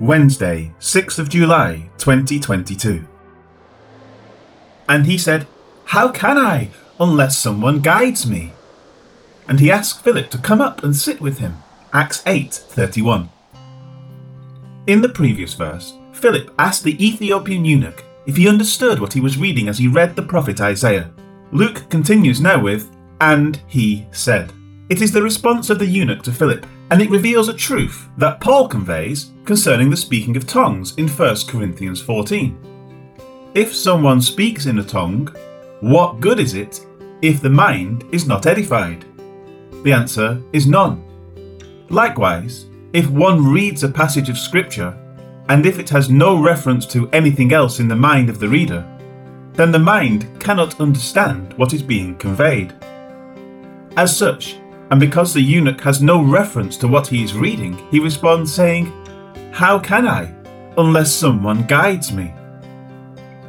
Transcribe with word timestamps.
Wednesday, 0.00 0.72
6th 0.80 1.18
of 1.18 1.28
July, 1.28 1.90
2022. 1.98 3.06
And 4.88 5.04
he 5.04 5.18
said, 5.18 5.46
How 5.84 6.10
can 6.10 6.38
I, 6.38 6.70
unless 6.98 7.36
someone 7.36 7.80
guides 7.80 8.26
me? 8.26 8.52
And 9.46 9.60
he 9.60 9.70
asked 9.70 10.02
Philip 10.02 10.30
to 10.30 10.38
come 10.38 10.62
up 10.62 10.82
and 10.82 10.96
sit 10.96 11.20
with 11.20 11.38
him. 11.38 11.58
Acts 11.92 12.22
8:31. 12.22 13.28
In 14.86 15.02
the 15.02 15.08
previous 15.10 15.52
verse, 15.52 15.92
Philip 16.12 16.50
asked 16.58 16.84
the 16.84 17.06
Ethiopian 17.06 17.66
eunuch 17.66 18.02
if 18.26 18.38
he 18.38 18.48
understood 18.48 19.00
what 19.00 19.12
he 19.12 19.20
was 19.20 19.36
reading 19.36 19.68
as 19.68 19.76
he 19.76 19.86
read 19.86 20.16
the 20.16 20.22
prophet 20.22 20.62
Isaiah. 20.62 21.10
Luke 21.52 21.90
continues 21.90 22.40
now 22.40 22.58
with, 22.58 22.90
And 23.20 23.60
he 23.66 24.06
said. 24.12 24.54
It 24.88 25.02
is 25.02 25.12
the 25.12 25.22
response 25.22 25.68
of 25.68 25.78
the 25.78 25.86
eunuch 25.86 26.22
to 26.22 26.32
Philip, 26.32 26.66
and 26.90 27.00
it 27.00 27.10
reveals 27.10 27.48
a 27.48 27.54
truth 27.54 28.08
that 28.16 28.40
Paul 28.40 28.68
conveys 28.68 29.30
concerning 29.44 29.90
the 29.90 29.96
speaking 29.96 30.36
of 30.36 30.46
tongues 30.46 30.94
in 30.96 31.08
1 31.08 31.36
Corinthians 31.46 32.00
14. 32.00 32.56
If 33.54 33.74
someone 33.74 34.20
speaks 34.20 34.66
in 34.66 34.78
a 34.78 34.84
tongue, 34.84 35.34
what 35.80 36.20
good 36.20 36.38
is 36.38 36.54
it 36.54 36.84
if 37.22 37.40
the 37.40 37.50
mind 37.50 38.04
is 38.12 38.26
not 38.26 38.46
edified? 38.46 39.04
The 39.84 39.92
answer 39.92 40.42
is 40.52 40.66
none. 40.66 41.04
Likewise, 41.88 42.66
if 42.92 43.08
one 43.08 43.44
reads 43.44 43.82
a 43.82 43.88
passage 43.88 44.28
of 44.28 44.38
Scripture 44.38 44.96
and 45.48 45.66
if 45.66 45.78
it 45.78 45.88
has 45.90 46.10
no 46.10 46.40
reference 46.40 46.86
to 46.86 47.08
anything 47.10 47.52
else 47.52 47.80
in 47.80 47.88
the 47.88 47.96
mind 47.96 48.28
of 48.28 48.38
the 48.38 48.48
reader, 48.48 48.86
then 49.54 49.72
the 49.72 49.78
mind 49.78 50.28
cannot 50.38 50.80
understand 50.80 51.52
what 51.54 51.72
is 51.72 51.82
being 51.82 52.16
conveyed. 52.18 52.72
As 53.96 54.16
such, 54.16 54.59
and 54.90 54.98
because 54.98 55.32
the 55.32 55.40
eunuch 55.40 55.80
has 55.82 56.02
no 56.02 56.22
reference 56.22 56.76
to 56.78 56.88
what 56.88 57.06
he 57.06 57.22
is 57.22 57.34
reading, 57.34 57.78
he 57.90 58.00
responds 58.00 58.52
saying, 58.52 58.92
How 59.52 59.78
can 59.78 60.06
I, 60.06 60.34
unless 60.76 61.12
someone 61.12 61.64
guides 61.66 62.12
me? 62.12 62.34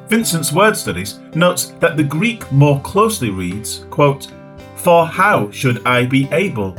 Vincent's 0.07 0.51
Word 0.51 0.77
Studies 0.77 1.19
notes 1.33 1.67
that 1.79 1.97
the 1.97 2.03
Greek 2.03 2.51
more 2.51 2.79
closely 2.81 3.29
reads, 3.29 3.85
quote, 3.89 4.27
For 4.75 5.05
how 5.07 5.49
should 5.49 5.85
I 5.87 6.05
be 6.05 6.27
able? 6.31 6.75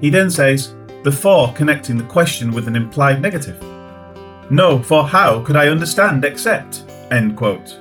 He 0.00 0.10
then 0.10 0.30
says, 0.30 0.74
the 1.04 1.12
for 1.12 1.52
connecting 1.54 1.96
the 1.96 2.04
question 2.04 2.50
with 2.50 2.68
an 2.68 2.76
implied 2.76 3.22
negative. 3.22 3.62
No, 4.50 4.82
for 4.82 5.06
how 5.06 5.42
could 5.44 5.56
I 5.56 5.68
understand 5.68 6.24
except? 6.24 6.84
End 7.10 7.36
quote. 7.36 7.78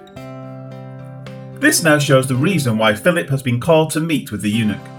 This 1.60 1.82
now 1.84 1.98
shows 1.98 2.28
the 2.28 2.36
reason 2.36 2.78
why 2.78 2.94
Philip 2.94 3.30
has 3.30 3.42
been 3.42 3.60
called 3.60 3.90
to 3.92 4.00
meet 4.00 4.32
with 4.32 4.42
the 4.42 4.52
eunuch. 4.52 4.97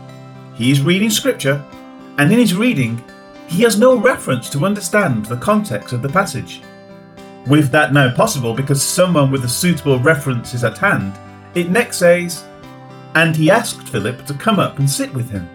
He 0.59 0.73
is 0.73 0.83
reading 0.83 1.09
scripture, 1.09 1.65
and 2.19 2.33
in 2.33 2.39
his 2.41 2.57
reading, 2.57 3.01
he 3.47 3.63
has 3.63 3.79
no 3.79 3.97
reference 3.97 4.51
to 4.51 4.67
understand 4.67 5.25
the 5.25 5.37
context 5.37 5.93
of 5.93 6.03
the 6.03 6.09
passage. 6.09 6.63
With 7.47 7.71
that 7.71 7.93
now 7.93 8.13
possible 8.13 8.53
because 8.55 8.83
someone 8.83 9.31
with 9.31 9.45
a 9.45 9.49
suitable 9.49 10.01
reference 10.01 10.55
is 10.55 10.65
at 10.65 10.77
hand, 10.77 11.17
it 11.55 11.71
next 11.71 11.99
says, 11.99 12.45
And 13.15 13.37
he 13.37 13.53
asked 13.53 13.89
Philip 13.89 14.27
to 14.27 14.35
come 14.35 14.59
up 14.59 14.81
and 14.81 14.91
sit 14.91 15.15
with 15.15 15.31
him. 15.31 15.49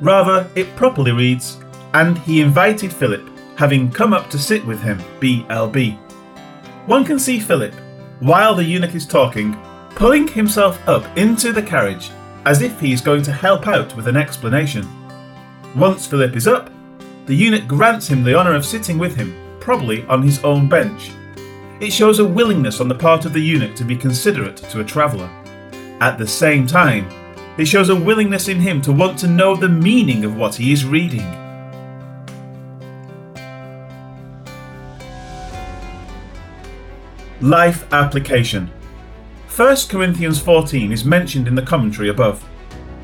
Rather, 0.00 0.48
it 0.54 0.76
properly 0.76 1.10
reads, 1.10 1.58
And 1.92 2.16
he 2.18 2.40
invited 2.40 2.92
Philip 2.92 3.28
having 3.56 3.90
come 3.90 4.12
up 4.12 4.30
to 4.30 4.38
sit 4.38 4.64
with 4.64 4.80
him, 4.80 5.00
BLB. 5.18 5.98
One 6.86 7.04
can 7.04 7.18
see 7.18 7.40
Philip, 7.40 7.74
while 8.20 8.54
the 8.54 8.64
eunuch 8.64 8.94
is 8.94 9.04
talking, 9.04 9.60
pulling 9.96 10.28
himself 10.28 10.80
up 10.88 11.04
into 11.18 11.52
the 11.52 11.62
carriage 11.62 12.12
as 12.44 12.62
if 12.62 12.80
he 12.80 12.92
is 12.92 13.00
going 13.00 13.22
to 13.22 13.32
help 13.32 13.66
out 13.66 13.94
with 13.96 14.08
an 14.08 14.16
explanation. 14.16 14.86
Once 15.76 16.06
Philip 16.06 16.36
is 16.36 16.46
up, 16.46 16.70
the 17.26 17.34
eunuch 17.34 17.68
grants 17.68 18.08
him 18.08 18.24
the 18.24 18.34
honour 18.34 18.54
of 18.54 18.66
sitting 18.66 18.98
with 18.98 19.14
him, 19.14 19.34
probably 19.60 20.04
on 20.06 20.22
his 20.22 20.42
own 20.44 20.68
bench. 20.68 21.12
It 21.80 21.92
shows 21.92 22.18
a 22.18 22.24
willingness 22.24 22.80
on 22.80 22.88
the 22.88 22.94
part 22.94 23.24
of 23.24 23.32
the 23.32 23.40
eunuch 23.40 23.74
to 23.76 23.84
be 23.84 23.96
considerate 23.96 24.56
to 24.56 24.80
a 24.80 24.84
traveller. 24.84 25.30
At 26.00 26.18
the 26.18 26.26
same 26.26 26.66
time, 26.66 27.08
it 27.58 27.66
shows 27.66 27.90
a 27.90 27.96
willingness 27.96 28.48
in 28.48 28.60
him 28.60 28.80
to 28.82 28.92
want 28.92 29.18
to 29.20 29.28
know 29.28 29.54
the 29.54 29.68
meaning 29.68 30.24
of 30.24 30.36
what 30.36 30.54
he 30.54 30.72
is 30.72 30.84
reading. 30.84 31.26
Life 37.40 37.92
application. 37.92 38.70
1 39.54 39.76
Corinthians 39.90 40.40
14 40.40 40.92
is 40.92 41.04
mentioned 41.04 41.46
in 41.46 41.54
the 41.54 41.60
commentary 41.60 42.08
above. 42.08 42.42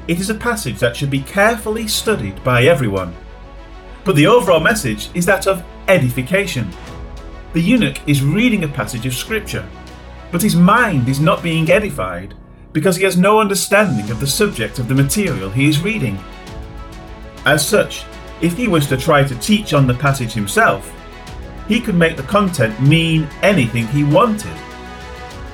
It 0.06 0.18
is 0.18 0.30
a 0.30 0.34
passage 0.34 0.78
that 0.78 0.96
should 0.96 1.10
be 1.10 1.20
carefully 1.20 1.86
studied 1.86 2.42
by 2.42 2.62
everyone. 2.62 3.14
But 4.02 4.16
the 4.16 4.28
overall 4.28 4.58
message 4.58 5.10
is 5.12 5.26
that 5.26 5.46
of 5.46 5.62
edification. 5.88 6.70
The 7.52 7.60
eunuch 7.60 8.00
is 8.08 8.22
reading 8.22 8.64
a 8.64 8.68
passage 8.68 9.04
of 9.04 9.12
scripture, 9.12 9.68
but 10.32 10.40
his 10.40 10.56
mind 10.56 11.06
is 11.10 11.20
not 11.20 11.42
being 11.42 11.70
edified 11.70 12.32
because 12.72 12.96
he 12.96 13.04
has 13.04 13.18
no 13.18 13.40
understanding 13.40 14.10
of 14.10 14.18
the 14.18 14.26
subject 14.26 14.78
of 14.78 14.88
the 14.88 14.94
material 14.94 15.50
he 15.50 15.68
is 15.68 15.82
reading. 15.82 16.18
As 17.44 17.68
such, 17.68 18.06
if 18.40 18.56
he 18.56 18.68
was 18.68 18.86
to 18.86 18.96
try 18.96 19.22
to 19.22 19.38
teach 19.40 19.74
on 19.74 19.86
the 19.86 19.92
passage 19.92 20.32
himself, 20.32 20.90
he 21.68 21.78
could 21.78 21.94
make 21.94 22.16
the 22.16 22.22
content 22.22 22.80
mean 22.80 23.28
anything 23.42 23.86
he 23.88 24.02
wanted. 24.02 24.56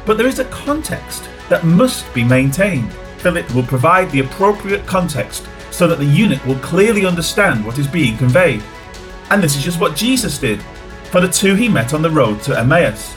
But 0.07 0.19
there 0.19 0.27
is 0.27 0.39
a 0.39 0.45
context 0.47 1.29
that 1.49 1.65
must 1.65 2.13
be 2.15 2.25
maintained. 2.25 2.93
Philip 3.19 3.53
will 3.55 3.63
provide 3.63 4.11
the 4.11 4.21
appropriate 4.21 4.87
context 4.87 5.47
so 5.71 5.87
that 5.87 5.99
the 5.99 6.05
eunuch 6.05 6.45
will 6.45 6.59
clearly 6.59 7.07
understand 7.07 7.65
what 7.65 7.79
is 7.79 7.87
being 7.87 8.17
conveyed. 8.17 8.63
And 9.31 9.43
this 9.43 9.57
is 9.57 9.65
just 9.65 9.81
what 9.81 9.97
Jesus 9.97 10.39
did 10.39 10.63
for 11.11 11.21
the 11.21 11.29
two 11.29 11.55
he 11.55 11.69
met 11.69 11.95
on 11.95 12.03
the 12.03 12.11
road 12.11 12.43
to 12.43 12.59
Emmaus. 12.59 13.15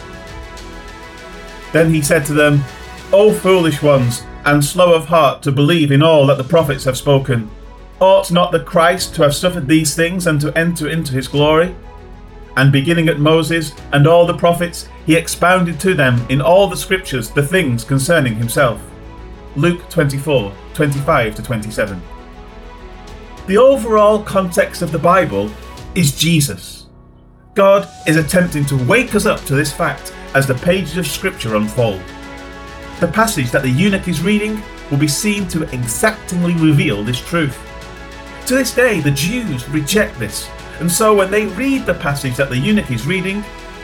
Then 1.73 1.93
he 1.93 2.01
said 2.01 2.25
to 2.25 2.33
them, 2.33 2.63
O 3.11 3.33
foolish 3.33 3.81
ones, 3.81 4.23
and 4.45 4.63
slow 4.63 4.93
of 4.93 5.05
heart 5.05 5.43
to 5.43 5.51
believe 5.51 5.91
in 5.91 6.01
all 6.01 6.25
that 6.27 6.37
the 6.37 6.43
prophets 6.43 6.85
have 6.85 6.97
spoken. 6.97 7.49
Ought 7.99 8.31
not 8.31 8.51
the 8.51 8.63
Christ 8.63 9.13
to 9.15 9.23
have 9.23 9.35
suffered 9.35 9.67
these 9.67 9.95
things 9.95 10.27
and 10.27 10.39
to 10.39 10.57
enter 10.57 10.87
into 10.87 11.13
his 11.13 11.27
glory? 11.27 11.75
And 12.57 12.71
beginning 12.71 13.07
at 13.07 13.19
Moses 13.19 13.71
and 13.93 14.07
all 14.07 14.25
the 14.25 14.35
prophets, 14.35 14.89
he 15.05 15.15
expounded 15.15 15.79
to 15.79 15.93
them 15.93 16.19
in 16.29 16.41
all 16.41 16.67
the 16.67 16.75
scriptures 16.75 17.29
the 17.29 17.45
things 17.45 17.83
concerning 17.83 18.35
himself. 18.35 18.81
Luke 19.55 19.87
24 19.89 20.51
25 20.73 21.35
to 21.35 21.43
27. 21.43 22.01
The 23.45 23.57
overall 23.57 24.21
context 24.21 24.81
of 24.81 24.91
the 24.91 24.99
Bible 24.99 25.51
is 25.93 26.17
Jesus. 26.17 26.87
God 27.53 27.87
is 28.07 28.17
attempting 28.17 28.65
to 28.65 28.85
wake 28.85 29.13
us 29.13 29.25
up 29.27 29.39
to 29.45 29.55
this 29.55 29.71
fact 29.71 30.13
as 30.33 30.47
the 30.47 30.55
pages 30.55 30.97
of 30.97 31.07
scripture 31.07 31.55
unfold. 31.55 32.01
The 32.99 33.07
passage 33.07 33.51
that 33.51 33.61
the 33.61 33.69
eunuch 33.69 34.07
is 34.07 34.21
reading 34.21 34.61
will 34.89 34.97
be 34.97 35.07
seen 35.07 35.47
to 35.49 35.63
exactingly 35.73 36.53
reveal 36.55 37.03
this 37.03 37.21
truth. 37.21 37.57
To 38.47 38.55
this 38.55 38.73
day, 38.73 38.99
the 38.99 39.11
Jews 39.11 39.67
reject 39.69 40.17
this 40.17 40.49
and 40.79 40.91
so 40.91 41.15
when 41.15 41.31
they 41.31 41.45
read 41.45 41.85
the 41.85 41.93
passage 41.93 42.35
that 42.35 42.49
the 42.49 42.57
eunuch 42.57 42.91
is 42.91 43.07
reading, 43.07 43.41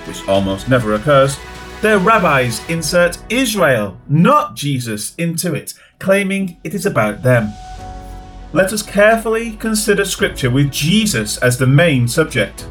which 0.08 0.28
almost 0.28 0.70
never 0.70 0.94
occurs, 0.94 1.38
their 1.82 2.00
rabbis 2.00 2.68
insert 2.70 3.18
Israel, 3.30 4.00
not 4.08 4.56
Jesus, 4.56 5.16
into 5.16 5.54
it, 5.54 5.74
claiming 6.00 6.58
it 6.64 6.74
is 6.74 6.86
about 6.86 7.24
them. 7.24 7.52
Let 8.54 8.72
us 8.72 8.84
carefully 8.84 9.58
consider 9.58 10.06
Scripture 10.06 10.50
with 10.50 10.72
Jesus 10.72 11.38
as 11.38 11.58
the 11.58 11.68
main 11.68 12.08
subject. 12.08 12.70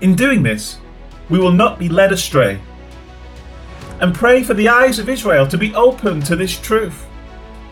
In 0.00 0.14
doing 0.14 0.42
this, 0.42 0.78
we 1.28 1.38
will 1.38 1.52
not 1.52 1.78
be 1.78 1.88
led 1.88 2.12
astray. 2.12 2.60
And 4.00 4.14
pray 4.14 4.42
for 4.42 4.54
the 4.54 4.68
eyes 4.68 4.98
of 4.98 5.08
Israel 5.08 5.46
to 5.48 5.58
be 5.58 5.74
open 5.74 6.20
to 6.22 6.36
this 6.36 6.58
truth. 6.58 7.06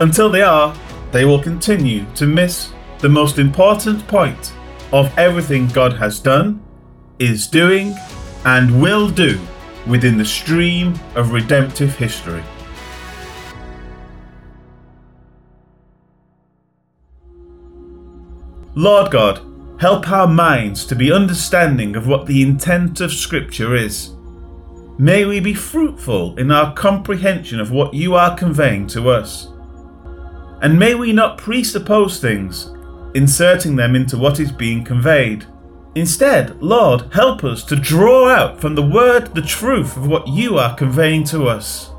Until 0.01 0.29
they 0.29 0.43
are, 0.43 0.77
they 1.13 1.25
will 1.25 1.43
continue 1.43 2.05
to 2.15 2.27
miss 2.27 2.73
the 2.99 3.09
most 3.09 3.39
important 3.39 4.07
point 4.09 4.54
of 4.93 5.17
everything 5.19 5.69
God 5.69 5.95
has 5.95 6.19
done, 6.21 6.62
is 7.19 7.47
doing, 7.47 7.95
and 8.44 8.81
will 8.81 9.09
do 9.09 9.41
within 9.87 10.19
the 10.19 10.25
stream 10.25 10.99
of 11.14 11.32
redemptive 11.32 11.97
history. 11.97 12.43
Lord 18.76 19.12
God, 19.12 19.41
help 19.81 20.11
our 20.11 20.26
minds 20.26 20.85
to 20.87 20.97
be 20.97 21.12
understanding 21.12 21.94
of 21.94 22.09
what 22.09 22.26
the 22.26 22.43
intent 22.43 23.00
of 23.00 23.12
Scripture 23.12 23.76
is. 23.76 24.11
May 24.99 25.25
we 25.25 25.41
be 25.41 25.55
fruitful 25.55 26.37
in 26.38 26.50
our 26.50 26.75
comprehension 26.75 27.61
of 27.61 27.70
what 27.70 27.94
you 27.94 28.14
are 28.14 28.37
conveying 28.37 28.87
to 28.88 29.11
us. 29.11 29.49
And 30.61 30.79
may 30.79 30.94
we 30.94 31.12
not 31.12 31.38
presuppose 31.38 32.20
things 32.20 32.74
inserting 33.14 33.76
them 33.76 33.94
into 33.94 34.19
what 34.19 34.40
is 34.40 34.52
being 34.52 34.84
conveyed. 34.84 35.46
Instead, 35.94 36.61
Lord, 36.61 37.12
help 37.12 37.44
us 37.44 37.62
to 37.64 37.76
draw 37.76 38.28
out 38.28 38.61
from 38.61 38.75
the 38.75 38.82
word 38.82 39.34
the 39.34 39.43
truth 39.43 39.96
of 39.96 40.08
what 40.08 40.26
you 40.26 40.58
are 40.58 40.75
conveying 40.75 41.22
to 41.25 41.44
us. 41.44 41.90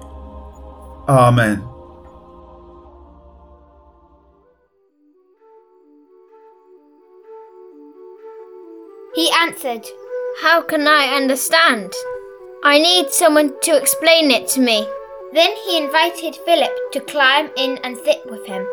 Amen. 1.08 1.66
He 9.16 9.32
answered, 9.40 9.88
How 10.42 10.62
can 10.62 10.88
I 10.88 11.16
understand? 11.16 11.94
I 12.66 12.80
need 12.80 13.12
someone 13.12 13.54
to 13.62 13.78
explain 13.78 14.30
it 14.30 14.50
to 14.50 14.60
me. 14.60 14.86
Then 15.32 15.56
he 15.66 15.78
invited 15.78 16.36
Philip 16.46 16.72
to 16.92 17.00
climb 17.00 17.50
in 17.56 17.78
and 17.84 17.96
sit 17.98 18.30
with 18.30 18.46
him. 18.46 18.68